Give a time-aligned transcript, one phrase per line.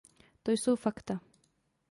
[0.43, 1.19] To jsou fakta.